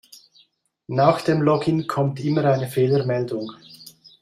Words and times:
Nach 0.87 1.21
dem 1.21 1.43
Login 1.43 1.85
kommt 1.85 2.19
immer 2.21 2.43
eine 2.43 2.67
Fehlermeldung. 2.67 3.51